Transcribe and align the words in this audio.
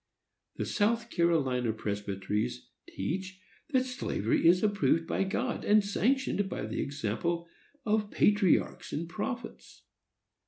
The 0.55 0.65
South 0.65 1.11
Carolina 1.11 1.73
presbyteries 1.73 2.67
teach 2.87 3.39
that 3.69 3.85
slavery 3.85 4.47
is 4.47 4.63
approved 4.63 5.05
by 5.05 5.23
God, 5.23 5.63
and 5.63 5.85
sanctioned 5.85 6.49
by 6.49 6.65
the 6.65 6.81
example 6.81 7.47
of 7.85 8.09
patriarchs 8.09 8.91
and 8.91 9.07
prophets. 9.07 9.83